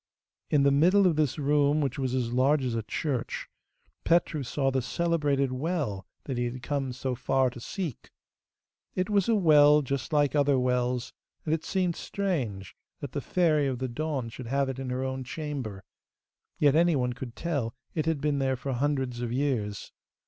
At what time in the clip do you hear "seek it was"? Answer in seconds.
7.59-9.29